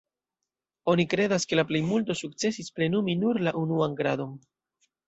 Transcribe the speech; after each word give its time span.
Oni 0.93 1.05
kredas, 1.11 1.45
ke 1.51 1.59
la 1.61 1.65
plejmulto 1.73 2.17
sukcesis 2.25 2.75
plenumi 2.79 3.19
nur 3.25 3.45
la 3.49 3.57
"unuan 3.65 3.99
gradon". 4.03 4.39